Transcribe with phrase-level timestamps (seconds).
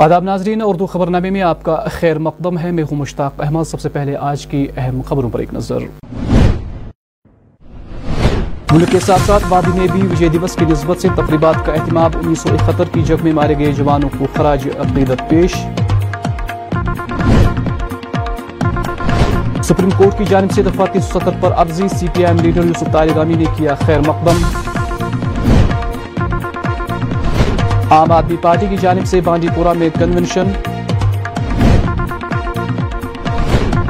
[0.00, 3.64] آداب ناظرین، اردو خبر نامے میں آپ کا خیر مقدم ہے۔ میں ہوں مشتاق احمد۔
[3.64, 5.78] سب سے پہلے آج کی اہم خبروں پر ایک نظر۔
[8.72, 12.10] ملک کے ساتھ ساتھ وادی میں بھی وجے دیوس کی نسبت سے تقریبات کا اہتمام
[12.14, 15.54] انیس سو اکہتر کی جنگ میں مارے گئے جوانوں کو خراج عقیدت پیش۔
[19.64, 22.64] سپریم کورٹ کی جانب سے دفعہ تین سو ستر پر عرضی سی پی ایم لیڈر
[22.64, 24.69] یوسف طالگامی نے کیا خیر مقدم۔
[27.90, 30.50] عام آدمی پارٹی کی جانب سے بانڈی پورہ میں کنونشن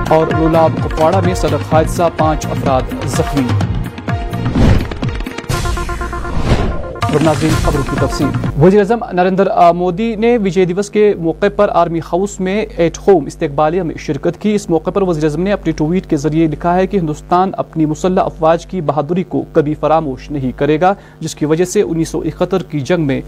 [0.08, 3.46] اور رولاب کپواڑہ میں سڑک حادثہ پانچ افراد زخمی۔
[7.24, 8.26] ناظرین خبروں کی تفصیل۔
[8.62, 13.24] وزیر اعظم نریندر مودی نے وجے دیوس کے موقع پر آرمی ہاؤس میں ایٹ ہوم
[13.26, 16.74] استقبالیہ میں شرکت کی۔ اس موقع پر وزیر اعظم نے اپنی ٹویٹ کے ذریعے لکھا
[16.74, 21.34] ہے کہ ہندوستان اپنی مسلح افواج کی بہادری کو کبھی فراموش نہیں کرے گا، جس
[21.34, 23.20] کی وجہ سے انیس سو اکہتر کی جنگ میں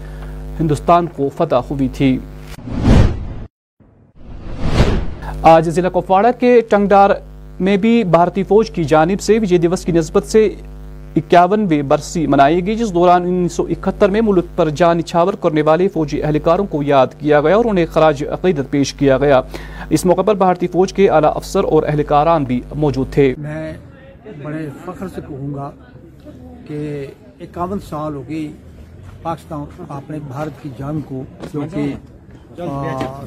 [0.59, 2.17] ہندوستان کو فتح ہوئی تھی۔
[5.41, 7.09] آج ضلع کپواڑہ کے ٹنگڈار
[7.59, 10.45] میں بھی بھارتی فوج کی جانب سے وجے دیوس کی نسبت سے
[11.15, 15.61] اکیاونویں برسی منائی گئی، جس دوران انیس سو اکہتر میں ملک پر جان نچھاور کرنے
[15.61, 19.41] والے فوجی اہلکاروں کو یاد کیا گیا اور انہیں خراج عقیدت پیش کیا گیا۔
[19.89, 23.73] اس موقع پر بھارتی فوج کے اعلیٰ افسر اور اہلکاران بھی موجود تھے۔ میں
[24.43, 25.69] بڑے فخر سے کہوں گا
[26.67, 27.05] کہ
[27.41, 28.51] اکاون سال ہو گئی
[29.23, 31.93] پاکستان اپنے بھارت کی جنگ کو جو کہ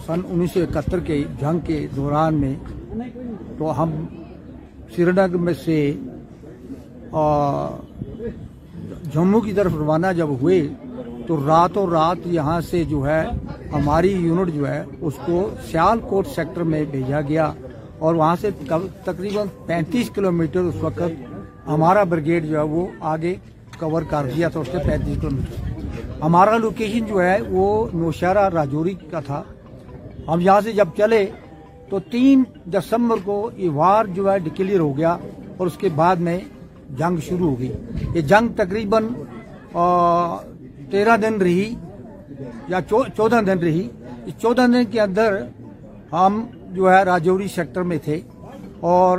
[0.06, 2.54] سن انیس سو اکہتر کے جنگ کے دوران میں
[3.58, 3.92] تو ہم
[4.96, 5.78] سری نگر میں سے
[9.14, 10.66] جموں کی طرف روانہ جب ہوئے
[11.26, 13.22] تو راتوں رات یہاں سے جو ہے
[13.72, 17.52] ہماری یونٹ جو ہے اس کو سیال کوٹ سیکٹر میں بھیجا گیا
[17.98, 18.50] اور وہاں سے
[19.04, 23.34] تقریباً پینتیس کلومیٹر اس وقت ہمارا بریگیڈ جو ہے وہ آگے
[23.78, 25.74] کور کر دیا تھا، اس کے پینتیس کلومیٹر۔
[26.22, 29.42] ہمارا لوکیشن جو ہے وہ نوشہرہ راجوری کا تھا۔
[30.28, 31.24] ہم یہاں سے جب چلے
[31.88, 32.42] تو تین
[32.74, 35.16] دسمبر کو یہ وار جو ہے ڈکلیئر ہو گیا
[35.56, 36.38] اور اس کے بعد میں
[36.98, 37.72] جنگ شروع ہو گئی۔
[38.14, 39.06] یہ جنگ تقریباً
[40.90, 41.74] تیرہ دن رہی
[42.68, 42.80] یا
[43.16, 43.88] چودہ دن رہی۔
[44.26, 45.36] اس چودہ دن کے اندر
[46.12, 46.44] ہم
[46.74, 48.20] جو ہے راجوری سیکٹر میں تھے
[48.80, 49.18] اور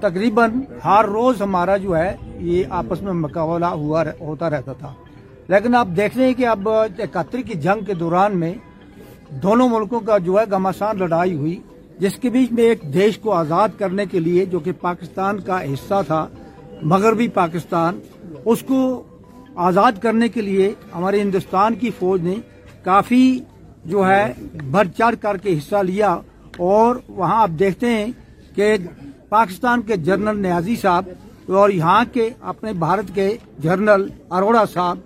[0.00, 0.50] تقریباً
[0.84, 2.10] ہر روز ہمارا جو ہے
[2.50, 4.92] یہ آپس میں مقابلہ ہوا ہوتا رہتا تھا۔
[5.50, 8.54] لیکن آپ دیکھ رہے ہیں کہ اب اکہتر کی جنگ کے دوران میں
[9.42, 11.60] دونوں ملکوں کا جو ہے گماسان لڑائی ہوئی،
[11.98, 15.62] جس کے بیچ میں ایک دیش کو آزاد کرنے کے لیے جو کہ پاکستان کا
[15.64, 16.26] حصہ تھا،
[16.82, 17.98] مغربی پاکستان،
[18.44, 18.80] اس کو
[19.68, 22.34] آزاد کرنے کے لیے ہمارے ہندوستان کی فوج نے
[22.84, 23.38] کافی
[23.84, 24.32] جو ہے
[24.70, 26.16] بڑھ چڑھ کر کے حصہ لیا۔
[26.56, 28.06] اور وہاں آپ دیکھتے ہیں
[28.54, 28.76] کہ
[29.28, 31.04] پاکستان کے جنرل نیازی صاحب
[31.52, 34.98] اور یہاں کے اپنے بھارت کے جنرل اروڑا صاحب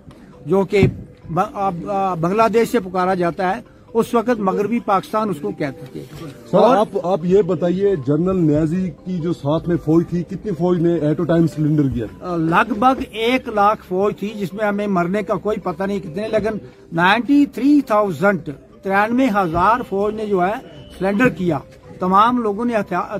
[0.46, 0.86] جو کہ
[1.30, 3.60] بنگلہ دیش سے پکارا جاتا ہے
[3.94, 6.02] اس وقت مغربی پاکستان اس کو کہتے تھے۔
[6.50, 10.94] سر آپ یہ بتائیے جنرل نیازی کی جو ساتھ میں فوج تھی کتنی فوج نے
[10.98, 12.06] ایٹ او ٹائم سلنڈر کیا؟
[12.36, 16.28] لگ بھگ ایک لاکھ فوج تھی جس میں ہمیں مرنے کا کوئی پتہ نہیں کتنے
[16.28, 16.58] لیکن
[16.92, 18.50] نائنٹی تھری تھاؤزینڈ
[18.82, 20.54] ترانوے ہزار فوج نے جو ہے
[20.98, 21.58] سلنڈر کیا۔
[21.98, 22.74] تمام لوگوں نے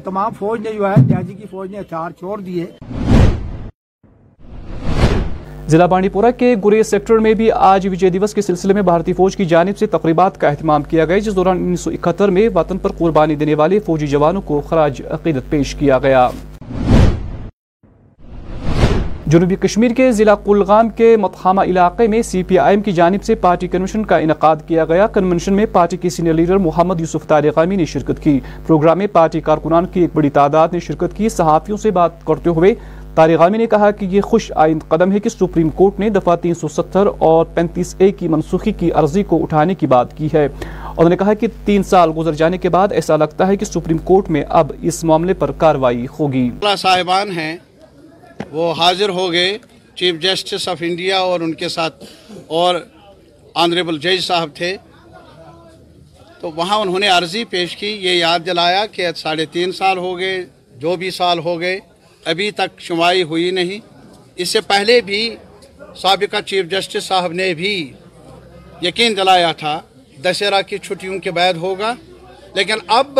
[0.05, 2.67] تمام فوج نے جو ہے نیازی کی فوج نے ہتھیار چھوڑ دیے۔
[5.69, 9.13] ضلع بانڈی پورہ کے گریز سیکٹر میں بھی آج وجے دیوس کے سلسلے میں بھارتی
[9.13, 12.49] فوج کی جانب سے تقریبات کا اہتمام کیا گیا، جس دوران انیس سو اکہتر میں
[12.55, 16.29] وطن پر قربانی دینے والے فوجی جوانوں کو خراج عقیدت پیش کیا گیا۔
[19.27, 23.23] جنوبی کشمیر کے ضلع کلغام کے متحامہ علاقے میں سی پی آئی ایم کی جانب
[23.25, 27.27] سے پارٹی کنونشن کا انعقاد کیا گیا۔ کنونشن میں پارٹی کے سینئر لیڈر محمد یوسف
[27.29, 31.29] طارقامی نے شرکت کی۔ پروگرام میں پارٹی کارکنان کی ایک بڑی تعداد نے شرکت کی۔
[31.29, 32.75] صحافیوں سے بات کرتے ہوئے
[33.15, 36.55] طارغامی نے کہا کہ یہ خوش آئند قدم ہے کہ سپریم کورٹ نے دفعہ تین
[36.55, 40.49] سو ستر اور پینتیس اے کی منسوخی کی عرضی کو اٹھانے کی بات کی ہے۔
[40.87, 43.99] انہوں نے کہا کہ تین سال گزر جانے کے بعد ایسا لگتا ہے کہ سپریم
[43.99, 47.56] کورٹ میں اب اس معاملے پر کاروائی ہوگی۔ صاحبان ہیں،
[48.53, 49.59] وہ حاضر ہو گئے،
[49.94, 52.05] چیف جسٹس آف انڈیا اور ان کے ساتھ
[52.47, 52.75] اور
[53.55, 54.77] آنریبل جج صاحب تھے۔
[56.41, 60.19] تو وہاں انہوں نے عرضی پیش کی، یہ یاد دلایا کہ ساڑھے تین سال ہو
[60.19, 60.44] گئے،
[60.77, 61.79] جو بھی سال ہو گئے
[62.25, 63.79] ابھی تک شمائی ہوئی نہیں۔
[64.37, 65.37] اس سے پہلے بھی
[65.97, 67.93] سابقہ چیف جسٹس صاحب نے بھی
[68.82, 69.81] یقین دلایا تھا
[70.25, 71.94] دسہرہ کی چھٹیوں کے بعد ہوگا۔
[72.55, 73.19] لیکن اب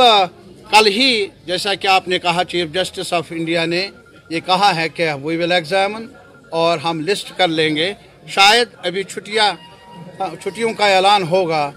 [0.71, 3.89] کل ہی جیسا کہ آپ نے کہا، چیف جسٹس آف انڈیا نے
[4.31, 6.06] یہ کہا ہے کہ وی ول ایگزامن
[6.51, 7.93] اور ہم لسٹ کر لیں گے۔
[8.29, 9.53] شاید ابھی چھٹیاں،
[10.43, 11.71] چھٹیوں کا اعلان ہوگا۔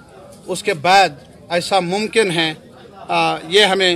[0.45, 1.09] اس کے بعد
[1.49, 2.53] ایسا ممکن ہے
[3.49, 3.95] یہ ہمیں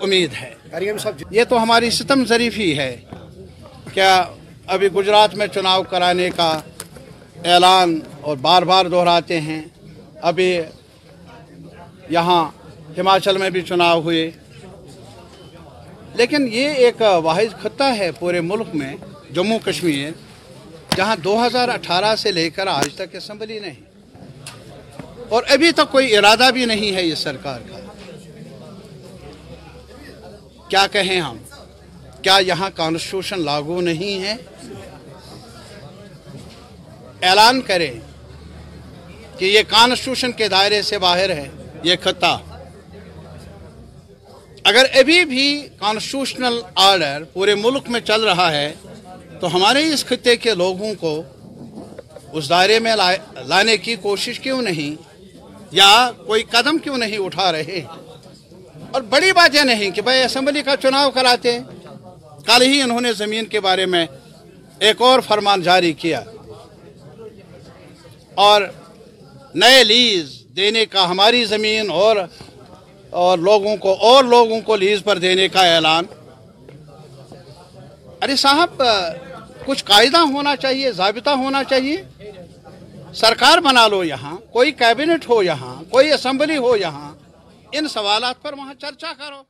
[0.00, 2.96] امید ہے۔ کریم جی، یہ تو ہماری ستم ظریفی ہے۔
[3.94, 4.24] کیا
[4.66, 6.60] ابھی گجرات میں چناؤ کرانے کا
[7.44, 9.62] اعلان اور بار بار دہراتے ہیں؟
[10.20, 10.60] ابھی
[12.10, 12.50] یہاں
[12.98, 14.30] ہماچل میں بھی چناؤ ہوئے۔
[16.14, 18.96] لیکن یہ ایک واحد خطہ ہے پورے ملک میں،
[19.34, 20.10] جموں کشمیر،
[20.96, 23.80] جہاں دو ہزار اٹھارہ سے لے کر آج تک اسمبلی نہیں۔
[25.28, 27.85] اور ابھی تک کوئی ارادہ بھی نہیں ہے یہ سرکار کا۔
[30.68, 31.36] کیا کہیں ہم؟
[32.22, 34.34] کیا یہاں کانسٹیوشن لاگو نہیں ہے؟
[37.22, 37.90] اعلان کریں
[39.38, 41.48] کہ یہ کانسٹیوشن کے دائرے سے باہر ہے،
[41.82, 42.38] یہ خطہ۔
[44.64, 48.72] اگر ابھی بھی کانسٹیٹیوشنل آرڈر پورے ملک میں چل رہا ہے،
[49.40, 51.22] تو ہمارے اس خطے کے لوگوں کو
[52.32, 52.94] اس دائرے میں
[53.46, 55.02] لانے کی کوشش کیوں نہیں؟
[55.72, 57.80] یا کوئی قدم کیوں نہیں اٹھا رہے؟
[58.96, 61.58] اور بڑی بات یہ نہیں کہ بھائی اسمبلی کا چناؤ کراتے
[62.46, 64.06] کل ہی انہوں نے زمین کے بارے میں
[64.78, 66.22] ایک اور فرمان جاری کیا۔
[68.34, 68.62] اور
[69.54, 72.16] نئے لیز دینے کا ہماری زمین اور
[73.10, 76.04] اور لوگوں کو، اور لوگوں کو لیز پر دینے کا اعلان۔
[78.22, 78.82] ارے صاحب،
[79.66, 82.02] کچھ قاعدہ ہونا چاہیے، ضابطہ ہونا چاہیے۔
[83.14, 87.12] سرکار بنا لو یہاں، کوئی کیبنٹ ہو یہاں، کوئی اسمبلی ہو یہاں۔
[87.78, 89.42] ان سوالات پر وہاں چرچہ کرو۔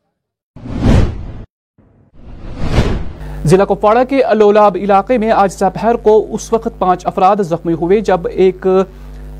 [3.44, 8.00] ضلع کپواڑہ کے الولاب علاقے میں آج دوپہر کو اس وقت پانچ افراد زخمی ہوئے
[8.00, 8.67] جب ایک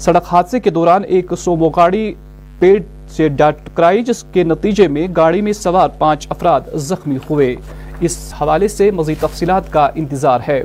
[0.01, 2.15] سڑک حادثے کے دوران ایک سومو گاڑی
[2.59, 7.55] پیڑ سے ٹکرائی جس کے نتیجے میں گاڑی میں سوار پانچ افراد زخمی ہوئے۔
[8.01, 10.63] اس حوالے سے مزید تفصیلات کا انتظار ہے۔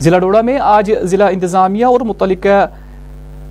[0.00, 2.66] ضلع ڈوڑا میں آج ضلع انتظامیہ اور متعلقہ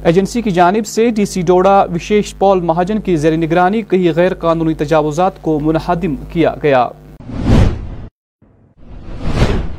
[0.04, 4.34] ایجنسی کی جانب سے ڈی سی ڈوڑا وشیش پال مہاجن کی زیر نگرانی کئی غیر
[4.34, 6.88] قانونی تجاوزات کو منہدم کیا گیا۔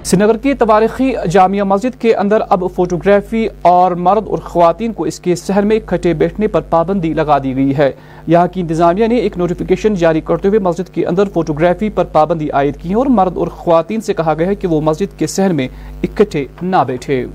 [0.05, 5.21] سنگر کی تواریخی جامعہ مسجد کے اندر اب فوٹوگرافی اور مرد اور خواتین کو اس
[5.21, 7.91] کے سہر میں کھٹے بیٹھنے پر پابندی لگا دی گئی ہے۔
[8.27, 12.51] یہاں کی انتظامیہ نے ایک نوٹیفیکیشن جاری کرتے ہوئے مسجد کے اندر فوٹوگرافی پر پابندی
[12.51, 15.27] عائد کی ہے اور مرد اور خواتین سے کہا گیا ہے کہ وہ مسجد کے
[15.27, 15.69] سہر میں
[16.03, 17.27] اکٹھے نہ بیٹھے۔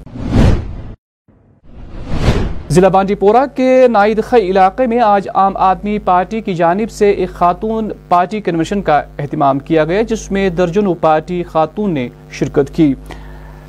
[2.71, 7.11] ضلع بانڈی پورہ کے نائد خی علاقے میں آج عام آدمی پارٹی کی جانب سے
[7.11, 12.75] ایک خاتون پارٹی کنونشن کا اہتمام کیا گیا، جس میں درجنوں پارٹی خاتون نے شرکت
[12.75, 12.93] کی۔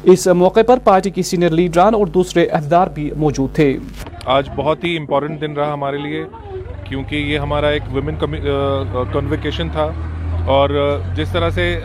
[0.02, 3.79] اس موقع پر پارٹی کی سینئر لیڈران اور دوسرے عہدیدار بھی موجود تھے۔
[4.26, 6.25] آج بہت ہی امپورٹنٹ دن رہا ہمارے لیے،
[6.85, 8.14] کیونکہ یہ ہمارا ایک ویمن
[9.12, 9.91] کنوکیشن تھا۔
[10.47, 11.81] اور جس طرح سے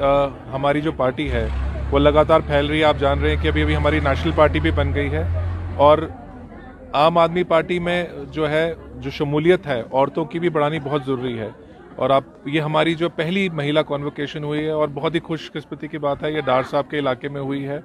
[0.53, 1.47] ہماری جو پارٹی ہے،
[1.91, 4.59] وہ لگاتار پھیل رہی ہے۔ آپ جان رہے ہیں کہ ابھی ابھی ہماری نیشنل پارٹی
[4.59, 5.23] بھی بن گئی ہے۔
[5.75, 5.97] اور
[6.95, 11.39] عام آدمی پارٹی میں جو ہے، جو شمولیت ہے، عورتوں کی بھی بڑھانی بہت ضروری
[11.39, 11.49] ہے۔
[11.95, 15.87] اور آپ، یہ ہماری جو پہلی مہیلا کانوکیشن ہوئی ہے اور بہت ہی خوش قسمتی
[15.87, 17.79] کی بات ہے، یہ ڈار صاحب کے علاقے میں ہوئی ہے۔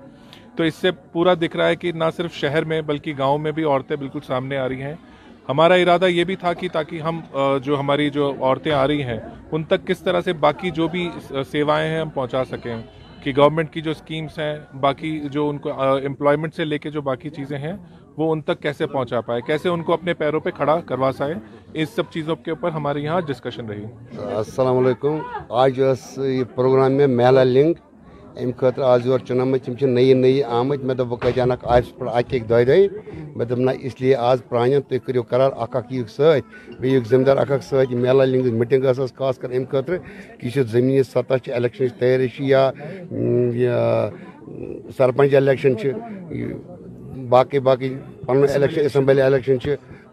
[0.57, 3.53] تو اس سے پورا دکھ رہا ہے کہ نہ صرف شہر میں بلکہ گاؤں میں
[3.53, 4.95] بھی عورتیں بالکل سامنے آ رہی ہیں۔
[5.49, 7.21] ہمارا ارادہ یہ بھی تھا کہ تاکہ ہم
[7.63, 9.19] جو ہماری جو عورتیں آ رہی ہیں،
[9.53, 11.11] ان تک کس طرح سے باقی جو بھی
[11.51, 12.77] سیوائیں ہیں، ہم پہنچا سکیں۔
[13.23, 17.03] کہ گورنمنٹ کی جو سکیمز ہیں، باقی جو ان کو امپلائمنٹ سے لے کے جو
[17.03, 17.73] باقی چیزیں ہیں
[18.21, 21.35] وہ ان تک کیسے پہنچا پائے؟ کیسے ان کو اپنے پیروں پہ کھڑا کروا سائے؟
[21.83, 23.85] اس سب چیزوں کے اوپر ہمارے یہاں ڈسکشن رہی۔
[24.41, 25.17] السلام علیکم۔
[25.63, 27.79] آج یہ پروگرام میں میلا لنک
[28.41, 32.05] امہ خطر آج یور چنمت تم نئی نئی آمت مے دب کت انک آفس پہ
[32.19, 32.87] اکہ دہ دہی
[33.37, 37.09] مے دپ نا اس لیے آج پران تھی کرو قرار اک اک یوک ست بیک
[37.11, 39.97] ذمہ دار اک اک ست میلا لنگ میٹنگ ٲس خاص کر امہ خطر
[40.39, 42.71] کہ یہ زمینی سطح الیکشن تیاری یا
[44.99, 45.73] سرپنچ الیکشن
[47.29, 47.95] باقی باقی
[48.27, 49.57] پنن election assembly election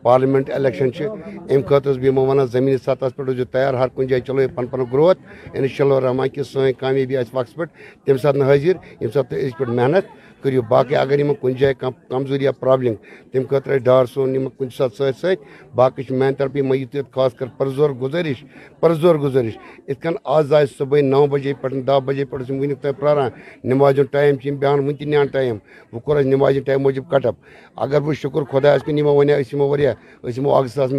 [0.01, 4.23] parliament election امہ خاطر بہ یِمو زمین زٔمیٖنی سطحس پٮ۪ٹھ ٲسۍزیو تیار ہر کن جایہِ
[4.27, 5.19] چلو پن پن گروتھ
[5.53, 7.71] اِنشاء اللہ رحمان کہِ سٲنۍ کامیابی آسہِ وقت پٮ۪ٹھ
[8.05, 10.05] تَمہِ ساتھ حٲضِر ییٚمہِ ساتہٕ تُہۍ أزۍ پٮ۪ٹھ محنت۔
[10.41, 11.73] کریو، باقی اگر یمن کن جائے
[12.09, 12.93] کمزوری یا پرابلم
[13.31, 15.43] تم خاطر ڈار سون یم کن سات سات ست
[15.75, 18.43] باقی میان طرف می خاص کر پرزور گزارش
[18.79, 22.99] پرزور گزارش۔ اس کن آز آئے صبح نو بجے پہ دہ بجے پہ ون تک
[22.99, 23.29] پراران
[23.63, 25.57] نماز ٹائم بیان ون تہ نیان ٹائم۔
[25.93, 27.35] وہ کور نماز ٹائم موجود کٹ اپ
[27.83, 30.91] اگر وہ شکر خدا کن یمو ون یمو ویسے یمو ساس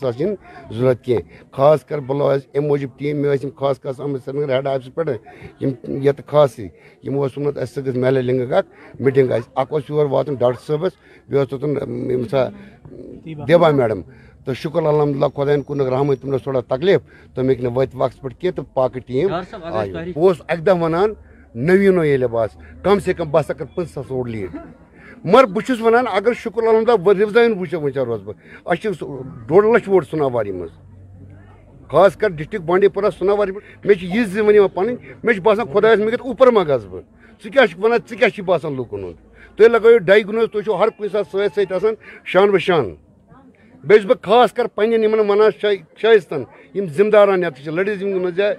[0.00, 0.16] ساس
[0.70, 1.16] ضرورت کی
[1.52, 5.02] خاص کر بلو ام موجود ٹیم میں خاص خاص آمد سری نگر ہیڈ آفس پہ
[6.04, 10.92] یہ خاص یمو اوسمت اہس سکت میلے لنگ اکھ میٹنگ اک یور واتن ڈاکٹر صبس
[11.28, 11.76] بیس توتن
[12.10, 12.24] یم
[13.48, 14.00] دیبا میڈم
[14.44, 17.00] تو شکر الحمد للہ خدین کن رحمت تم تھوڑا تکلیف
[17.34, 21.12] تم ہیک وت وقت پہ کی تو پاکہ ٹیم بہت اک دہ ونان
[21.56, 24.56] نوینو یہ لباس کم سے کم بہت کر پنسہ اوڑ لیڈ
[25.24, 28.34] مگر بس ونان اگر شکر الحمد للہ رِوزائن وٕچھو وٕچھان روز بہٕ
[28.66, 29.06] اَسہِ
[29.48, 34.36] ڈوڑ لچھ ووٹ سناواری منٛز خاص کر ڈسٹرک بانڈی پورہ سناواری مجھے یہ چھِ یہِ
[34.36, 37.02] پن وَنۍ یِوان پَنٕنۍ باسان خۄدایَس مےٚ اوپر ما گژھٕ بہٕ
[37.42, 39.18] ژٕ کیٛاہ چھُکھ وَنان ژٕ کیٛاہ چھُے باسان لُکَن ہُنٛد
[39.56, 41.94] تُہۍ لگٲیِو ڈایگنوز تُہۍ چھُو ہر کُنہِ ساتہٕ سۭتۍ سۭتۍ آسان
[42.30, 42.94] شان بہ شان۔
[43.86, 46.12] بیٚیہِ چھُس بہٕ خاص کر پنٛنٮ۪ن یِمَن وَنان شاہ
[46.74, 48.52] یِم ذِمہٕ داران یَتھ چھِ لٔڈِس منٛز یا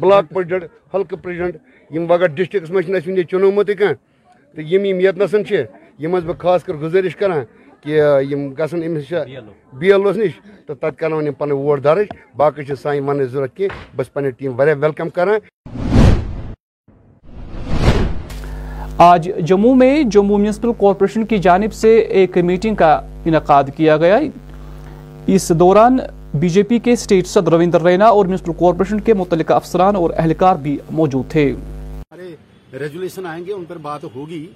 [0.00, 1.56] بٕلاک پرٛٮ۪زِڈٮ۪نٛٹ حلقہٕ پرٛٮ۪زِڈٮ۪نٛٹ
[1.94, 3.94] یِم وغٲر ڈِسٹِرٛکَس منٛز چھِنہٕ اَسہِ وٕنہِ چُنومُتٕے کانٛہہ
[4.54, 5.64] تہٕ یِم یِم ییٚتنَسَن چھِ۔
[6.02, 7.44] یِم حظ بہٕ خاص کر گُزٲرِش کَران
[7.82, 9.12] کہِ یِم گژھن أمِس
[9.78, 10.32] بی ایل اوس نِش
[10.66, 12.06] تہٕ تَتہِ کَرناوَن یِم پَنٕنۍ ووٹ درج
[12.36, 15.38] باقٕے چھِ سانہِ وَننٕچ ضوٚرَتھ کینٛہہ بہٕ چھُس پَنٕنۍ ٹیٖم واریاہ کَران
[18.98, 24.18] آج جموں میں جموں میونسپل کارپوریشن کی جانب سے ایک میٹنگ کا انعقاد کیا گیا۔
[25.26, 25.98] اس دوران
[26.34, 30.10] بی جے پی کے اسٹیٹ صدر رویندر رینا اور میونسپل کارپوریشن کے متعلقہ افسران اور
[30.16, 32.34] اہلکار بھی موجود تھے۔ ہمارے
[32.78, 34.46] ریجولیشن آئیں گے، ان پر بات ہوگی۔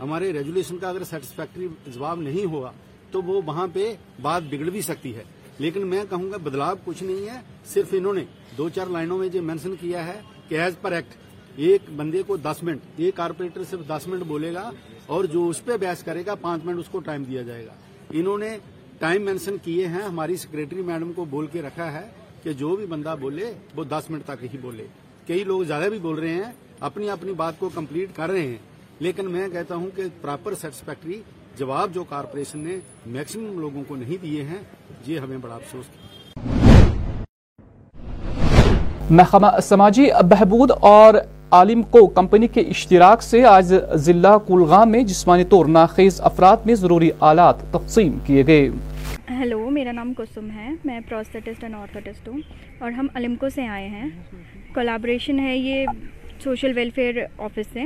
[0.00, 2.70] ہمارے ریجولیشن کا اگر سیٹسفیکٹری جواب نہیں ہوا،
[3.10, 5.22] تو وہ وہاں پہ بات بگڑ بھی سکتی ہے۔
[5.58, 7.40] لیکن میں کہوں گا، بدلاؤ کچھ نہیں ہے،
[7.74, 8.24] صرف انہوں نے
[8.58, 11.27] دو چار لائنوں میں جو مینشن کیا ہے، کہ ایز پر ایکٹ
[11.58, 14.70] ایک بندے کو دس منٹ، ایک کارپوریٹر صرف دس منٹ بولے گا
[15.06, 17.72] اور جو اس پہ بحث کرے گا، پانچ منٹ اس کو ٹائم دیا جائے گا۔
[18.10, 18.58] انہوں نے
[18.98, 22.08] ٹائم مینشن کیے ہیں، ہماری سیکرٹری میڈم کو بول کے رکھا ہے
[22.42, 24.86] کہ جو بھی بندہ بولے، وہ دس منٹ تک ہی بولے۔
[25.26, 28.56] کئی لوگ زیادہ بھی بول رہے ہیں، اپنی اپنی بات کو کمپلیٹ کر رہے ہیں۔
[29.00, 31.20] لیکن میں کہتا ہوں کہ پراپر سیٹسفیکٹری
[31.58, 34.62] جواب جو کارپوریشن نے میکسیمم لوگوں کو نہیں دیے ہیں،
[35.06, 36.06] یہ ہمیں بڑا افسوس کیا
[39.10, 41.14] محکمہ سماجی بہبود اور
[41.50, 46.74] عالم کو کمپنی کے اشتراک سے آج ضلع کلغام میں جسمانی طور ناخیز افراد میں
[46.74, 48.68] ضروری آلات تقسیم کیے گئے۔
[49.30, 52.38] ہیلو، میرا نام کسم ہے۔ میں پروسٹسٹ اینڈ آرتھوٹسٹ ہوں
[52.78, 54.08] اور ہم علمکو سے آئے ہیں۔
[54.74, 55.86] کولابریشن ہے یہ
[56.44, 57.84] سوشل ویلفیئر آفس سے۔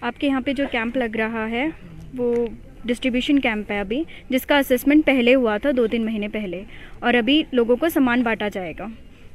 [0.00, 1.68] آپ کے یہاں پہ جو کیمپ لگ رہا ہے،
[2.16, 2.46] وہ
[2.84, 6.62] ڈسٹریبیوشن کیمپ ہے ابھی، جس کا اسسمنٹ پہلے ہوا تھا، دو تین مہینے پہلے۔
[6.98, 8.86] اور ابھی لوگوں کو سامان بانٹا جائے گا،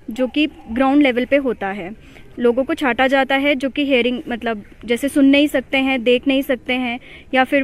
[0.08, 0.48] جو کہ
[0.78, 1.90] گراؤنڈ لیول پہ ہوتا ہے۔
[2.38, 6.28] لوگوں کو چھانٹا جاتا ہے جو کہ ہیئرنگ مطلب جیسے سن نہیں سکتے ہیں، دیکھ
[6.28, 6.98] نہیں سکتے ہیں
[7.32, 7.64] یا پھر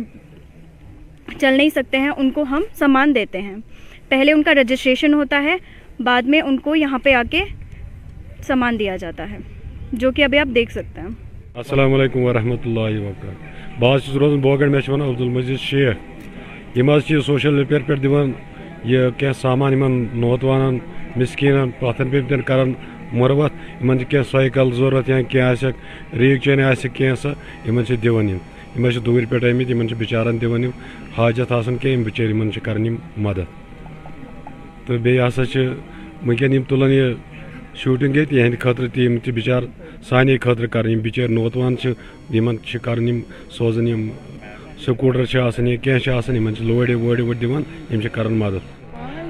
[1.40, 3.56] چل نہیں سکتے ہیں، ان کو ہم سامان دیتے ہیں۔
[4.10, 5.56] پہلے ان کا رجسٹریشن ہوتا ہے،
[6.00, 7.44] بعد میں ان کو یہاں پہ آ کے
[8.48, 9.38] سامان دیا جاتا ہے،
[9.94, 11.08] جو کہ ابھی آپ دیکھ سکتے ہیں۔
[11.56, 16.90] السلام علیکم ورحمۃ اللہ وبرکاتہ۔ بہت روزان بوگڑ مے عبد المجید شیخ یم
[17.26, 18.32] سوشل ویلفیئر پہ دان
[18.86, 20.78] یہ کی سامان ان نوتوان
[21.16, 22.74] مسکین پتھن پہ کران
[23.12, 25.40] مروت ان کی سائیکل ضرورت یا کی
[26.20, 26.60] ریگ چین
[26.94, 27.30] کی سا
[27.66, 28.38] ان دان یم۔
[29.06, 30.70] دور پہ آمت ان بچارن دان
[31.18, 32.78] حاجت آسان کی بچار ان کر
[33.18, 33.48] مدد۔
[34.86, 35.68] تو بیٚیہِ ہسا چھِ
[36.28, 37.14] وٕنکٮ۪ن یِم تُلان یہِ
[37.76, 39.62] شوٗٹِنٛگ ییٚتہِ، یِہنٛدِ خٲطرٕ تہِ یِم تہِ بِچار
[40.10, 41.92] سانے خٲطرٕ کَرٕنۍ یِم بِچٲرۍ نوتوان چھِ،
[42.36, 44.10] یِمن چھِ کَرٕنۍ یِم سوزان یِم
[44.86, 48.10] سکوٗٹر چھِ آسان یا کینٛہہ چھِ آسان، یِمن چھِ لورِ وورِ وورِ دِوان، یِم چھِ
[48.12, 48.64] کَران مدد۔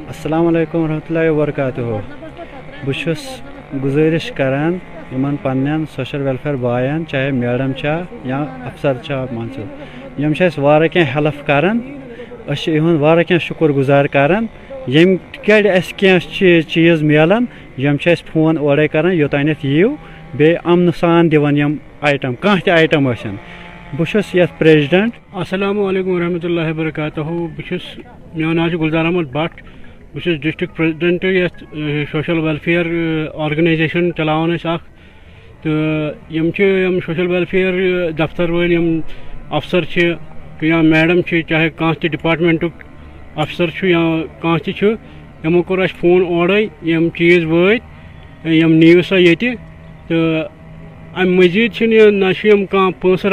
[0.08, 1.82] السلام علیکم ورحمۃ اللہ وبرکاتہ۔
[2.86, 3.42] بہٕ چھُس
[3.84, 4.78] گُزٲرِش کران
[5.12, 7.96] یِمن پننٮ۪ن سوشل ویلفیر باین، چاہے میڈم چھا
[8.30, 8.38] یا
[8.70, 9.66] افسر چھا مان ژٕ
[10.22, 11.80] یِم چھِ اَسہِ واریاہ کینٛہہ ہیلپ کران
[12.48, 14.46] أسۍ چھِ یِہُنٛد واریاہ کینٛہہ شُکُر گُزار کران
[14.96, 15.94] یم کڑ اس
[16.74, 17.46] چیز ملان
[17.84, 17.98] یم
[18.32, 19.96] فون اورے کران یوتانیتھ یِیو۔
[20.38, 21.76] بیٚیہِ امن سان دِوان یم
[22.08, 23.36] آیٹم کانٛہہ تہِ آیٹم ٲسِن
[23.98, 27.86] بہٕ چھُس پریزڈنٹ السلام علیکم ورحمۃ اللہ وبرکاتہ بہٕ چھُس
[28.36, 29.62] میون ناو چھُ گُلزار احمد بٹ۔
[30.14, 31.64] بہٕ چھُس ڈسٹرک پریزڈنٹ یتھ
[32.12, 32.86] سوشل ویلفیر
[33.46, 34.86] آرگنایزیشن چلاوان أسۍ اکھ
[37.06, 37.74] سوشل ویلفیر
[38.18, 39.00] دفتر وٲلۍ یِم
[39.58, 39.84] افسر
[40.62, 42.84] یا میڈم چاہے کانٛہہ تہِ ڈپارٹمنٹُک
[43.44, 44.02] افسر یا
[44.42, 44.74] کانٛہہ تہِ
[45.44, 46.62] یِمو کوٚر فون اورے
[46.92, 49.56] یِم چیٖز وٲتۍ یِم نِیِو سا ییٚتہِ
[50.08, 50.48] تہٕ
[51.16, 53.32] اَمہِ مٔزیٖد چھِنہٕ یہِ نہ چھِ یِم کانٛہہ پونٛسہٕ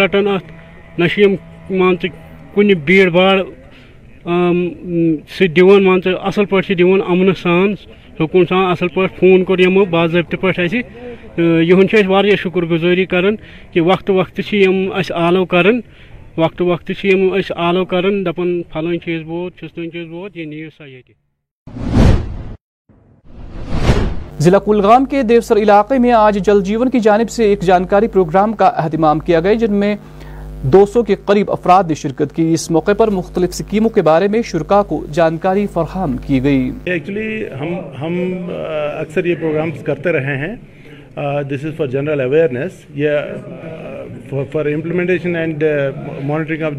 [0.99, 1.04] نہ
[1.78, 2.09] مان ژٕ
[2.54, 3.37] کُنہِ بھیٖڑ باڑ
[4.25, 9.45] سۭتۍ دِوان مان ژٕ، اَصٕل پٲٹھۍ چھِ دِوان اَمنہٕ سان سکوٗن سان، اَصٕل پٲٹھۍ فون
[9.45, 10.81] کوٚر یِمو، باضٲبطہٕ پٲٹھۍ اَسہِ۔
[11.38, 13.37] یِہُنٛد چھِ أسۍ واریاہ شُکُر گُزٲری کَران
[13.73, 15.81] کہِ وقتہٕ وقتہٕ چھِ یِم اَسہِ آلو کَران۔
[16.37, 20.47] وقتہٕ وقتہٕ چھِ یِم أسۍ آلو کَران۔ دَپان پھلٲنۍ چیٖز ووت فِستٲنۍ چیٖز ووت یہِ
[20.47, 21.14] نِیِو سا ییٚتہِ۔
[24.38, 28.52] ضلع کلگام کے دیوسر علاقے میں آج جل جیون کی جانب سے ایک جانکاری پروگرام
[28.52, 29.97] کا اہتمام کیا گیا، جن میں
[30.73, 34.28] دو سو کے قریب افراد نے شرکت کی۔ اس موقع پر مختلف سکیموں کے بارے
[34.28, 38.14] میں شرکا کو جانکاری فراہم کی گئی۔ ایکچولی ہم ہم
[38.99, 40.54] اکثر یہ پروگرامز کرتے رہے ہیں۔
[41.50, 43.09] This is for general awareness یہ
[44.52, 45.64] for implementation and
[46.25, 46.73] monitoring of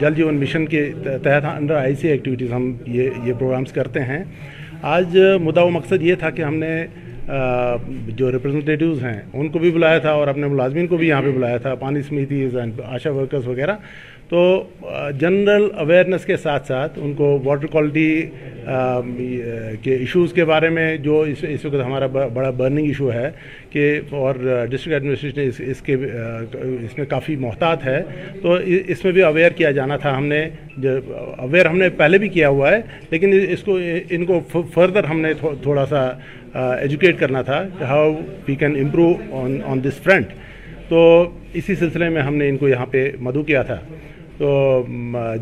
[0.00, 4.22] Jal Jeevan mission کے تحت انڈر آئی سی ایکٹیویٹیز ہم یہ یہ پروگرامز کرتے ہیں۔
[4.96, 6.74] آج مدعا و مقصد یہ تھا کہ ہم نے
[7.26, 11.30] جو ریپرزنٹیٹیوز ہیں ان کو بھی بلایا تھا اور اپنے ملازمین کو بھی یہاں پہ
[11.30, 13.76] بلایا تھا پانی سمیتیز اینڈ آشا ورکرز وغیرہ۔
[14.28, 14.42] تو
[15.20, 18.10] جنرل اویئرنیس کے ساتھ ساتھ ان کو واٹر کوالٹی
[19.82, 23.30] کے ایشوز کے بارے میں جو اس اس وقت ہمارا بڑا برننگ ایشو ہے
[23.70, 24.34] کہ اور
[24.70, 28.00] ڈسٹرکٹ ایڈمنسٹریشن اس اس کے اس میں کافی محتاط ہے۔
[28.42, 30.42] تو اس میں بھی اویئر کیا جانا تھا ہم نے
[31.38, 33.78] اویئر ہم نے پہلے بھی کیا ہوا ہے لیکن اس کو
[34.10, 34.40] ان کو
[34.74, 36.10] فردر ہم نے تھوڑا سا
[36.54, 38.10] ایجوکیٹ کرنا تھا کہ how
[38.48, 40.32] we can improve on on this front
[40.88, 41.00] تو
[41.54, 43.78] اسی سلسلے میں ہم نے ان کو یہاں پہ مدعو کیا تھا۔
[44.38, 44.84] تو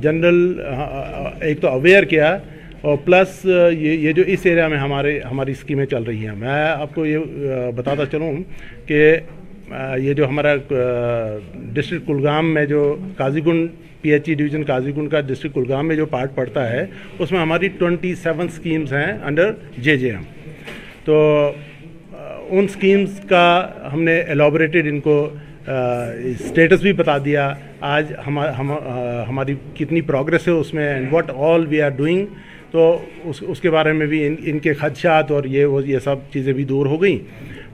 [0.03, 0.61] جنرل
[1.41, 2.37] ایک تو اویئر کیا
[2.81, 6.63] اور پلس یہ یہ جو اس ایریا میں ہمارے، ہماری اسکیمیں چل رہی ہیں۔ میں
[6.69, 8.33] آپ کو یہ بتاتا چلوں
[8.87, 9.17] کہ
[10.03, 13.69] یہ جو ہمارا ڈسٹرکٹ کلگام میں جو قاضی گنڈ
[14.03, 16.85] پی ایچ ای ڈویژن قاضی گنڈ کا ڈسٹرکٹ کلگام میں جو پارٹ پڑتا ہے،
[17.19, 20.23] اس میں ہماری ٹونٹی سیون اسکیمس ہیں انڈر جے جے ایم
[21.05, 21.53] تو
[22.49, 25.29] ان سکیمز کا ہم نے الیبوریٹڈ ان کو
[25.67, 28.13] اسٹیٹس بھی بتا دیا۔ آج
[29.29, 32.27] ہماری کتنی پروگرس ہے اس میں and what all we are doing
[32.71, 35.99] تو اس اس کے بارے میں بھی ان ان کے خدشات اور یہ، وہ، یہ
[35.99, 37.19] سب چیزیں بھی دور ہو گئیں۔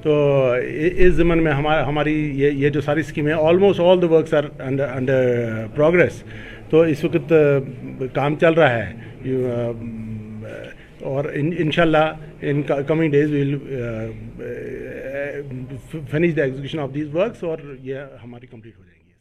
[0.03, 0.53] تو
[0.97, 4.87] اس ضمن میں ہماری یہ یہ جو ساری اسکیمیں almost all the works are under
[4.95, 6.23] under progress
[6.71, 7.33] تو اس وقت
[8.13, 8.93] کام چل رہا ہے۔
[11.07, 12.07] اور انشاءاللہ
[12.43, 13.55] in coming days will
[16.11, 19.15] finish the execution of these works اور یہ ہماری کمپلیٹ ہو جائیں گی۔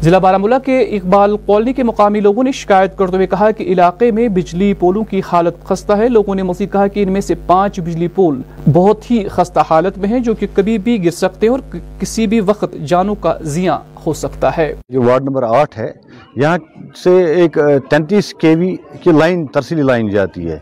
[0.00, 4.10] ضلع بارہ کے اقبال کالونی کے مقامی لوگوں نے شکایت کرتے ہوئے کہا کہ علاقے
[4.10, 7.34] میں بجلی پولوں کی حالت خستہ ہے۔ لوگوں نے مزید کہا کہ ان میں سے
[7.46, 8.40] پانچ بجلی پول
[8.72, 11.60] بہت ہی خستہ حالت میں ہیں جو کہ کبھی بھی گر سکتے ہیں اور
[12.00, 15.90] کسی بھی وقت جانوں کا زیاں ہو سکتا ہے۔ جو وارڈ نمبر آٹھ ہے
[16.36, 16.58] یہاں
[16.94, 17.58] سے ایک
[17.90, 20.58] تینتیس کے وی کی لائن ترسیلی لائن جاتی ہے۔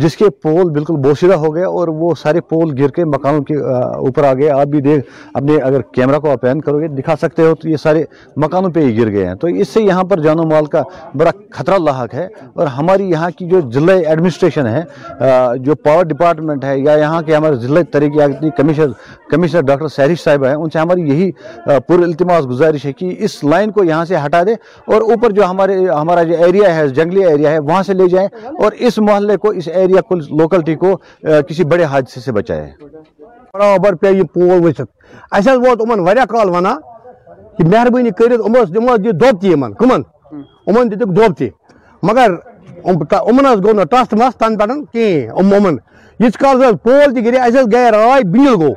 [0.00, 3.56] جس کے پول بالکل بوشیدہ ہو گئے اور وہ سارے پول گر کے مکانوں کے
[3.56, 7.14] اوپر آ گئے۔ آپ بھی دیکھ اپنے اگر کیمرہ کو آپ پین کرو گے، دکھا
[7.20, 8.04] سکتے ہو تو یہ سارے
[8.44, 10.82] مکانوں پہ ہی گر گئے ہیں۔ تو اس سے یہاں پر جان و مال کا
[11.18, 14.82] بڑا خطرہ لاحق ہے اور ہماری یہاں کی جو ضلع ایڈمنسٹریشن ہے
[15.64, 18.92] جو پاور ڈپارٹمنٹ ہے یا یہاں کے ہمارے ضلع ترقیاتی کمشنر
[19.30, 21.30] کمشنر ڈاکٹر سہرش صاحب ہیں، ان سے ہماری یہی
[21.64, 24.52] پر التماس گزارش ہے کہ اس لائن کو یہاں سے ہٹا دے
[24.84, 28.28] اور اوپر جو ہمارے، ہمارا جو ایریا ہے، جنگلی ایریا ہے، وہاں سے لے جائیں
[28.58, 30.96] اور اس محلے کو، اس ایریا شہر یا کل لوکلٹی کو
[31.48, 32.72] کسی بڑے حادثے سے بچائے۔
[33.54, 34.88] برابر پہ یہ پول وچھت
[35.36, 36.80] اس ووت ان وایا کال ونان
[37.56, 40.02] کہ مہربانی کرت ہم دمو یہ دب تہ ان کمن؟
[40.66, 41.44] ان دتک دب تہ
[42.02, 42.30] مگر
[42.84, 42.94] ان
[43.64, 45.76] گو نا ٹس مس تن پہ کھین ان
[46.20, 48.72] یت کال پول تی گرے اس گئے رائے بنل گو۔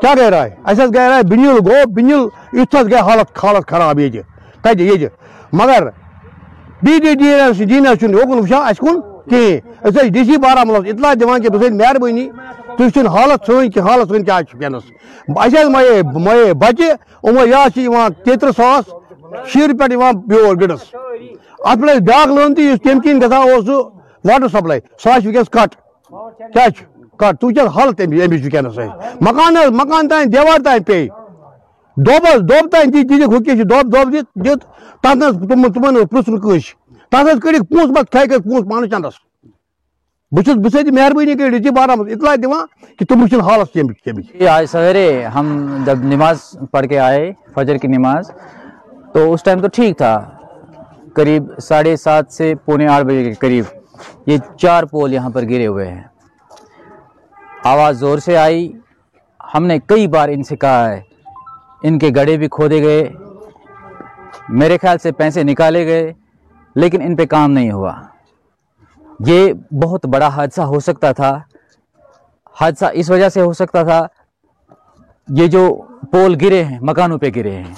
[0.00, 2.26] کیا گئے رائے؟ اس گئے رائے بنل گو بنل
[2.60, 4.22] یت گئے حالت حالت خراب یہ۔
[4.62, 5.06] کتہ یہ
[5.52, 5.88] مگر
[6.82, 10.88] D D D S D S اوکن وچان اس جی کن کہین ڈی سی بارہمولہ
[10.88, 12.28] اطلاع دان کہ مہربانی
[12.78, 14.90] تھی حالت سن کہ حالت سن کیا شپینس
[15.28, 15.64] بچہ
[17.24, 18.92] ہم یہ تیتہ ساس
[19.52, 19.86] شیر پہ
[20.28, 20.94] پیور گڈس
[21.60, 23.70] ات پہ لون تھی تم کن گا سہ
[24.24, 25.74] واٹر سپلائی سہ وس کٹ
[26.54, 26.66] کیا
[27.18, 27.90] کٹ تھی حل
[29.20, 31.06] مکان مکان تین دیوار تین پے
[31.96, 34.66] دب دب تین دِتھ دب دب دِتھ دِتھ
[35.02, 35.96] تمہن
[37.10, 39.16] تس حظ کڑکھ پونس پتہ کھے کر پونس چندس۔
[40.32, 42.66] بہت بہ مہربانی کر ڈی بارہ اطلاع دیوان
[42.98, 43.76] کہ تم چھن حالت
[44.34, 45.46] یہ آج سویرے، ہم
[45.86, 46.38] جب نماز
[46.70, 48.30] پڑھ کے آئے، فجر کی نماز،
[49.12, 50.30] تو اس ٹائم تو ٹھیک تھا۔
[51.14, 53.64] قریب ساڑھے سات سے پونے آٹھ بجے کے قریب
[54.26, 56.02] یہ چار پول یہاں پر گرے ہوئے ہیں۔
[57.64, 58.72] آواز زور سے آئی۔
[59.54, 61.00] ہم نے کئی بار ان سے کہا ہے،
[61.82, 63.12] ان کے گڑے بھی کھودے گئے،
[64.48, 66.12] میرے خیال سے پیسے نکالے گئے۔
[66.74, 67.92] لیکن ان پہ کام نہیں ہوا۔
[69.26, 69.52] یہ
[69.82, 71.40] بہت بڑا حادثہ ہو سکتا تھا۔
[72.60, 74.06] حادثہ اس وجہ سے ہو سکتا تھا،
[75.28, 75.80] یہ جو
[76.12, 77.74] پول گرے ہیں، مکانوں پہ گرے ہیں۔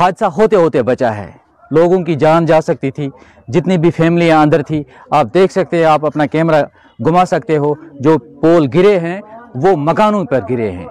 [0.00, 1.32] حادثہ ہوتے ہوتے بچا ہے۔
[1.70, 3.10] لوگوں کی جان جا سکتی تھی۔
[3.48, 6.62] جتنی بھی فیملیاں اندر تھی، آپ دیکھ سکتے ہیں، آپ اپنا کیمرہ
[7.06, 9.20] گما سکتے ہو۔ جو پول گرے ہیں،
[9.54, 10.86] وہ مکانوں پر گرے ہیں۔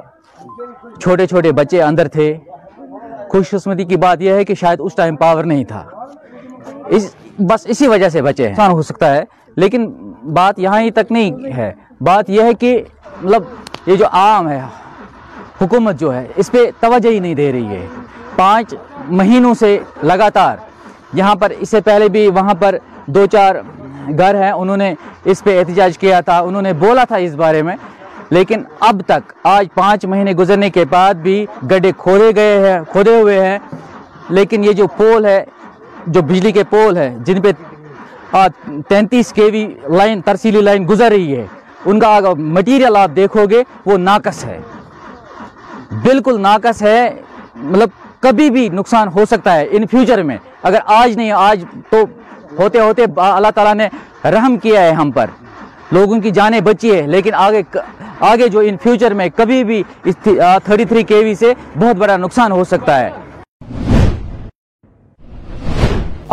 [1.01, 2.37] چھوٹے چھوٹے بچے اندر تھے۔
[3.29, 5.85] خوش قسمتی کی بات یہ ہے کہ شاید اس ٹائم پاور نہیں تھا۔
[6.91, 9.23] اس بس اسی وجہ سے بچے ہیں۔ ہاں، ہو سکتا ہے۔
[9.55, 9.91] لیکن
[10.33, 12.83] بات یہاں ہی تک نہیں ہے۔ بات یہ ہے کہ
[13.23, 13.43] مطلب
[13.85, 14.61] یہ جو عام ہے،
[15.61, 17.87] حکومت جو ہے، اس پہ توجہ ہی نہیں دے رہی ہے۔
[18.35, 18.73] پانچ
[19.09, 20.57] مہینوں سے لگاتار
[21.13, 22.75] یہاں پر، اس سے پہلے بھی وہاں پر
[23.05, 23.55] دو چار
[24.17, 24.93] گھر ہیں۔ انہوں نے
[25.25, 27.75] اس پہ احتجاج کیا تھا۔ انہوں نے بولا تھا اس بارے میں۔
[28.29, 33.21] لیکن اب تک، آج پانچ مہینے گزرنے کے بعد بھی گڑے کھودے گئے ہیں، کھودے
[33.21, 33.59] ہوئے ہیں۔
[34.29, 35.45] لیکن یہ جو پول ہے
[36.07, 37.51] جو بجلی کے پول ہیں، جن پہ
[38.89, 39.65] تینتیس کے وی
[39.97, 41.45] لائن، ترسیلی لائن گزر رہی ہے،
[41.85, 44.59] ان کا مٹیریل آپ دیکھو گے، وہ ناقص ہے۔
[46.03, 47.09] بالکل ناقص ہے
[47.55, 52.03] مطلب کبھی بھی نقصان ہو سکتا ہے ان فیوچر میں۔ اگر آج نہیں، آج تو
[52.59, 53.87] ہوتے ہوتے اللہ تعالیٰ نے
[54.29, 55.27] رحم کیا ہے ہم پر۔
[55.91, 57.61] لوگوں کی جانیں بچی ہے لیکن آگے
[58.19, 62.51] آگے جو ان فیوچر میں کبھی بھی تھرٹی تھری کے وی سے بہت بڑا نقصان
[62.51, 63.09] ہو سکتا ہے۔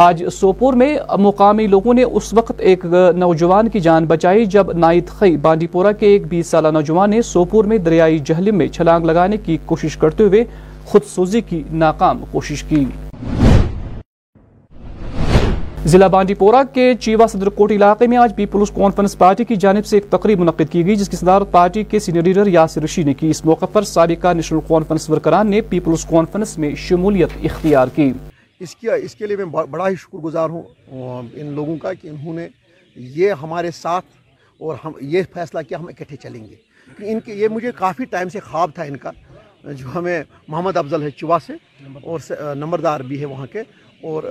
[0.00, 2.84] آج سوپور میں مقامی لوگوں نے اس وقت ایک
[3.16, 7.22] نوجوان کی جان بچائی جب نائت خی بانڈی پورہ کے ایک بیس سالہ نوجوان نے
[7.22, 10.44] سوپور میں دریائی جہلم میں چھلانگ لگانے کی کوشش کرتے ہوئے
[10.84, 12.84] خود سوزی کی ناکام کوشش کی۔
[15.84, 19.86] ضلع بانڈی پورہ کے چیوا صدر کوٹ علاقے میں آج پیپلز کانفرنس پارٹی کی جانب
[19.86, 23.02] سے ایک تقریب منعقد کی گئی، جس کی صدارت پارٹی کے سینئر لیڈر یاسر رشی
[23.02, 27.88] نے کی۔ اس موقع پر سابقہ نیشنل کانفرنس ورکران نے پیپلز کانفرنس میں شمولیت اختیار
[27.94, 28.12] کی۔
[28.60, 30.62] اس کی اس کے لیے میں بڑا ہی شکر گزار ہوں
[31.40, 32.48] ان لوگوں کا کہ انہوں نے
[32.96, 34.06] یہ ہمارے ساتھ
[34.60, 36.54] اور ہم یہ فیصلہ کیا، ہم اکٹھے چلیں گے۔
[37.10, 39.10] ان کے یہ مجھے کافی ٹائم سے خواب تھا ان کا،
[39.64, 41.52] جو ہمیں محمد افضل ہے چوا سے،
[42.02, 43.62] اور نمبردار بھی ہے وہاں کے،
[44.02, 44.22] اور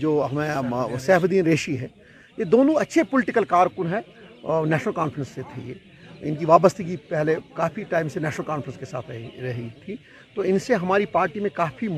[0.00, 1.88] جو ہمیں سیف الدین ریشی ہے۔
[2.38, 4.00] یہ دونوں اچھے پولیٹیکل کارکن ہیں
[4.44, 5.74] نیشنل کانفرنس سے تھے یہ۔
[6.28, 9.96] ان کی وابستگی پہلے کافی ٹائم سے نیشنل کانفرنس کے ساتھ رہی تھی۔
[10.34, 11.88] تو ان سے ہماری پارٹی میں کافی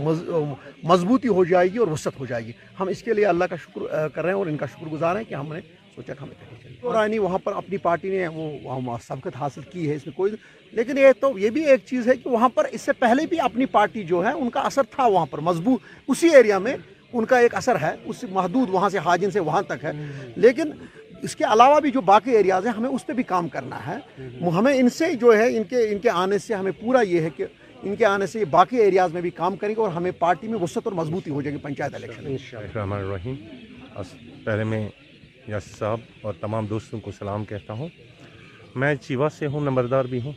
[0.85, 3.57] مضبوطی ہو جائے گی اور وسعت ہو جائے گی۔ ہم اس کے لیے اللہ کا
[3.57, 5.61] شکر کر رہے ہیں اور ان کا شکر گزار ہیں کہ ہم نے
[5.95, 6.35] سوچا کہ ہمیں
[6.81, 10.33] اور آئینی وہاں پر اپنی پارٹی نے وہ سبقت حاصل کی ہے اس میں کوئی،
[10.73, 13.41] لیکن یہ تو، یہ بھی ایک چیز ہے کہ وہاں پر اس سے پہلے بھی
[13.41, 16.77] اپنی پارٹی جو ہے ان کا اثر تھا وہاں پر، مضبوط، اسی ایریا میں
[17.13, 19.93] ان کا ایک اثر ہے، اس محدود وہاں سے حاجن سے وہاں تک ہے۔
[20.37, 20.71] لیکن
[21.23, 23.97] اس کے علاوہ بھی جو باقی ایریاز ہیں، ہمیں اس پہ بھی کام کرنا ہے۔
[24.57, 27.31] ہمیں ان سے جو ہے، ان کے ان کے آنے سے ہمیں پورا یہ ہے
[27.37, 27.45] کہ
[27.87, 30.59] ان کے آنے سے باقی ایریاز میں بھی کام کریں گے اور ہمیں پارٹی میں
[30.59, 33.35] وسعت اور مضبوطی ہو جائے گی پنچایت الیکشن الرحمن الرحیم۔
[34.45, 34.89] پہلے میں
[35.49, 37.89] یاسر صاحب اور تمام دوستوں کو سلام کہتا ہوں۔
[38.75, 40.33] میں چیوا سے ہوں، نمبردار بھی ہوں۔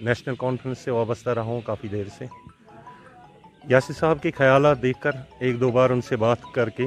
[0.00, 2.24] نیشنل کانفرنس سے وابستہ رہا ہوں کافی دیر سے۔
[3.68, 6.86] یاسر صاحب کے خیالات دیکھ کر ایک دو بار ان سے بات کر کے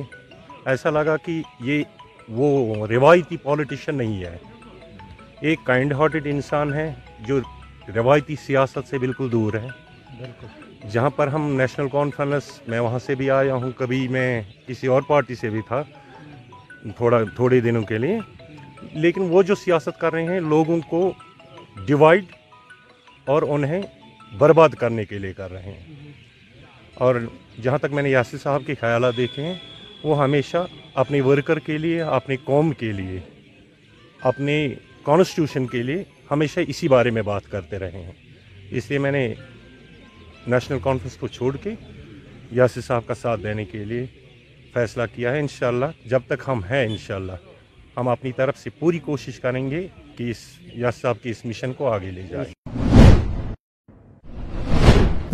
[0.66, 1.84] ایسا لگا کہ یہ
[2.30, 4.38] وہ روایتی پولیٹیشین نہیں ہے۔
[5.42, 7.40] ایک کائنڈ ہارٹڈ انسان ہے جو
[7.96, 9.68] روایتی سیاست سے بالکل دور ہے
[10.92, 15.02] جہاں پر ہم نیشنل کانفرنس میں وہاں سے بھی آیا ہوں کبھی میں کسی اور
[15.02, 15.84] پارٹی سے بھی تھا
[16.98, 18.20] تھوڑا تھوڑے دنوں کے لیے۔
[18.94, 21.14] لیکن وہ جو سیاست کر رہے ہیں لوگوں کو
[21.86, 22.26] ڈیوائڈ
[23.26, 23.82] اور انہیں
[24.38, 26.12] برباد کرنے کے لیے کر رہے ہیں۔
[26.94, 27.16] اور
[27.62, 29.56] جہاں تک میں نے یاسر صاحب کے خیالات دیکھے ہیں
[30.04, 33.20] وہ ہمیشہ اپنے ورکر کے لیے اپنی قوم کے لیے
[34.22, 34.70] اپنے
[35.04, 38.12] کانسٹیوشن کے لیے ہمیشہ اسی بارے میں بات کرتے رہے ہیں۔
[38.72, 39.34] اس لیے میں نے
[40.48, 41.70] نیشنل کانفرنس کو چھوڑ کے
[42.52, 44.06] یاسر صاحب کا ساتھ دینے کے لیے
[44.74, 47.38] فیصلہ کیا ہے۔ انشاءاللہ جب تک ہم ہیں، انشاءاللہ
[47.98, 51.74] ہم اپنی طرف سے پوری کوشش کریں گے کہ اس یاسر صاحب کی اس مشن
[51.74, 52.55] کو آگے لے جائیں۔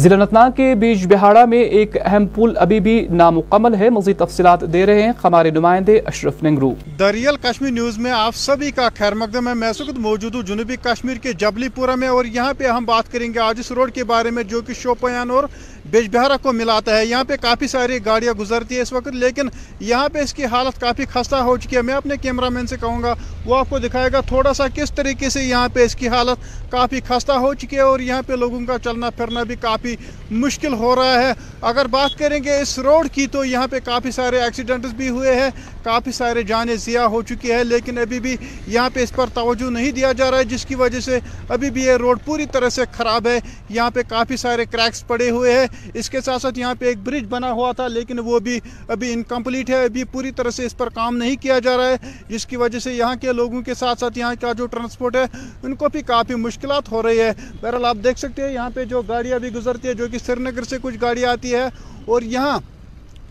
[0.01, 4.61] ضلع نتنا کے بیج بہاڑا میں ایک اہم پل ابھی بھی نامکمل ہے۔ مزید تفصیلات
[4.73, 9.13] دے رہے ہیں ہمارے نمائندے اشرف ننگرو۔ دریال کشمیر نیوز میں آپ سبھی کا خیر
[9.13, 12.67] مقدم ہے۔ میں سکت موجود ہوں جنوبی کشمیر کے جبلی پورہ میں اور یہاں پہ
[12.67, 15.43] ہم بات کریں گے آج اس روڈ کے بارے میں جو کہ شوپیان اور
[15.91, 19.49] بیج بہارا کو ملاتا ہے۔ یہاں پہ کافی ساری گاڑیاں گزرتی ہے اس وقت، لیکن
[19.79, 22.75] یہاں پہ اس کی حالت کافی خستہ ہو چکی ہے۔ میں اپنے کیمرہ مین سے
[22.81, 23.13] کہوں گا،
[23.45, 26.71] وہ آپ کو دکھائے گا تھوڑا سا کس طریقے سے یہاں پہ اس کی حالت
[26.71, 29.95] کافی خستہ ہو چکی ہے اور یہاں پہ لوگوں کا چلنا پھرنا بھی کافی
[30.31, 34.11] مشکل ہو رہا ہے۔ اگر بات کریں گے اس روڈ کی، تو یہاں پہ کافی
[34.11, 35.49] سارے ایکسیڈنٹس بھی ہوئے ہیں،
[35.83, 38.35] کافی سارے جانیں ضیاع ہو چکی ہے لیکن ابھی بھی
[38.67, 41.69] یہاں پہ اس پر توجہ نہیں دیا جا رہا ہے، جس کی وجہ سے ابھی
[41.69, 45.59] بھی یہ روڈ پوری طرح سے خراب ہے۔ یہاں پہ کافی سارے کریکس پڑے ہوئے
[45.59, 48.59] ہیں۔ اس کے ساتھ ساتھ یہاں پہ ایک برج بنا ہوا تھا، لیکن وہ بھی
[48.87, 52.11] ابھی انکمپلیٹ ہے، ابھی پوری طرح سے اس پر کام نہیں کیا جا رہا ہے،
[52.27, 55.25] جس کی وجہ سے یہاں کے لوگوں کے ساتھ ساتھ یہاں کا جو ٹرانسپورٹ ہے،
[55.63, 58.85] ان کو بھی کافی مشکلات ہو رہی ہے۔ بہرحال آپ دیکھ سکتے ہیں، یہاں پہ
[58.85, 61.67] جو گاڑیاں بھی گزرتی ہے جو کہ سری نگر سے کچھ گاڑی آتی ہے
[62.05, 62.59] اور یہاں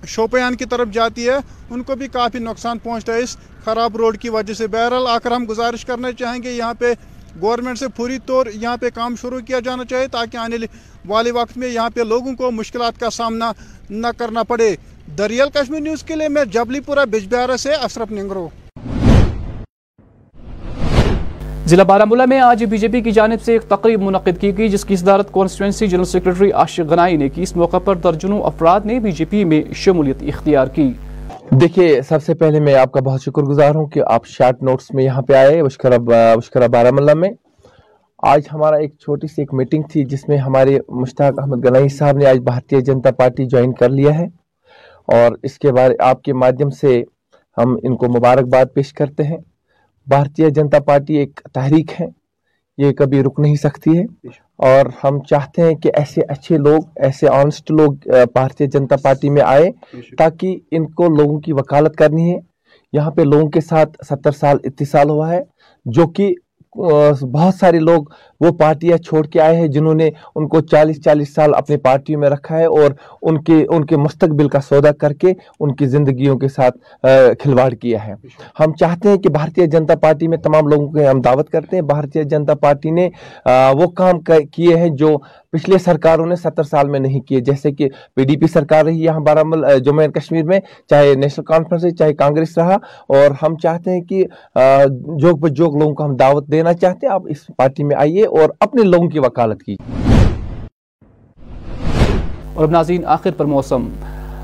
[0.08, 1.36] شوپیان کی طرف جاتی ہے،
[1.70, 5.18] ان کو بھی کافی نقصان پہنچتا ہے۔ اس خراب روڈ کی وجہ سے بہرحال آ
[5.18, 6.92] کر ہم گزارش کرنا چاہیں گے، یہاں پہ
[7.42, 10.56] گورنمنٹ سے پوری طور یہاں پہ کام شروع کیا جانا چاہیے تاکہ آنے
[11.08, 13.52] والے وقت میں یہاں پہ لوگوں کو مشکلات کا سامنا
[13.90, 14.74] نہ کرنا پڑے۔
[15.18, 18.48] دریال کشمیر نیوز کے لیے میں جبلی پورہ، بجبیارہ سے اشرف ننگرو۔
[21.66, 24.56] ضلع بارہ مولہ میں آج بی جے پی کی جانب سے ایک تقریب منعقد کی
[24.58, 28.42] گئی، جس کی صدارت کانسٹیچوئنسی جنرل سیکرٹری عاشق غنائی نے کی۔ اس موقع پر درجنوں
[28.42, 30.92] افراد نے بی جے پی میں شمولیت اختیار کی۔
[31.50, 34.90] دیکھیے، سب سے پہلے میں آپ کا بہت شکر گزار ہوں کہ آپ شارٹ نوٹس
[34.94, 37.30] میں یہاں پہ آئے، وشکرہ بارہ ملہ میں۔
[38.22, 42.16] آج ہمارا ایک چھوٹی سی ایک میٹنگ تھی، جس میں ہمارے مشتاق احمد گنائی صاحب
[42.16, 44.26] نے آج بھارتیہ جنتا پارٹی جوائن کر لیا ہے۔
[45.06, 47.02] اور اس کے بارے، آپ کے مادھیم سے
[47.58, 49.38] ہم ان کو مبارکباد پیش کرتے ہیں۔
[50.06, 52.06] بھارتیہ جنتا پارٹی ایک تحریک ہے۔
[52.82, 54.04] یہ کبھی رک نہیں سکتی ہے۔
[54.58, 57.92] اور ہم چاہتے ہیں کہ ایسے اچھے لوگ، ایسے آنسٹ لوگ
[58.32, 59.70] بھارتیہ جنتا پارٹی میں آئے
[60.18, 62.38] تاکہ ان کو لوگوں کی وکالت کرنی ہے۔
[62.92, 65.42] یہاں پہ لوگوں کے ساتھ ستر سال اتصال ہوا ہے،
[65.84, 66.34] جو کہ
[66.74, 68.02] بہت سارے لوگ
[68.40, 72.20] وہ پارٹیاں چھوڑ کے آئے ہیں جنہوں نے ان کو چالیس چالیس سال اپنی پارٹیوں
[72.20, 72.90] میں رکھا ہے اور
[73.22, 76.78] ان کے ان کے مستقبل کا سودا کر کے ان کی زندگیوں کے ساتھ
[77.40, 78.14] کھلواڑ کیا ہے۔
[78.60, 81.82] ہم چاہتے ہیں کہ بھارتیہ جنتا پارٹی میں تمام لوگوں کو ہم دعوت کرتے ہیں۔
[81.84, 83.08] بھارتیہ جنتا پارٹی نے
[83.80, 85.16] وہ کام کیے ہیں جو
[85.52, 89.02] پچھلے سرکاروں نے ستر سال میں نہیں کیے، جیسے کہ پی ڈی پی سرکار رہی،
[89.04, 90.58] یہاں بارہ مل جموں اینڈ کشمیر میں،
[90.90, 92.74] چاہے نیشنل کانفرنس چاہے کانگریس رہا۔
[93.08, 94.22] اور ہم چاہتے ہیں کہ
[95.20, 98.50] جوک بجوک لوگوں کو ہم دعوت دینا چاہتے ہیں، آپ اس پارٹی میں آئیے اور
[98.60, 99.76] اپنے لوگوں کی وکالت کی
[102.54, 103.88] اور اب ناظرین، آخر پر موسم۔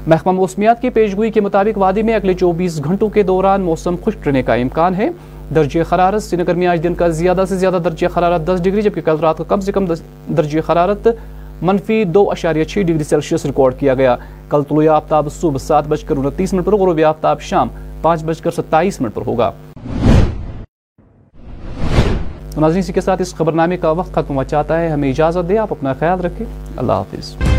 [0.07, 4.27] محکمہ موسمیات کی پیشگوئی کے مطابق وادی میں اگلے چوبیس گھنٹوں کے دوران موسم خشک
[4.27, 5.09] رہنے کا امکان ہے۔
[5.55, 8.83] درجہ حرارت سری نگر میں آج دن کا زیادہ سے زیادہ درجہ حرارت دس ڈگری،
[8.83, 9.85] جبکہ کل رات کا کم سے کم
[10.29, 11.09] درجہ حرارت
[11.63, 14.17] منفی دو اشاریہ چھ ڈگری سیلسیس ریکارڈ کیا گیا۔
[14.49, 17.69] کل طلوع آفتاب صبح سات بج کر انتیس منٹ پر، غروب آفتاب شام
[18.03, 19.51] پانچ بج کر ستائیس منٹ پر ہوگا۔
[22.57, 25.59] ناظرین، اسی کے ساتھ اس خبرنامے کا وقت ختم ہوا چاہتا ہے۔ ہمیں اجازت دے
[25.59, 27.56] آپ اپنا خیال رکھیں۔ اللہ حافظ۔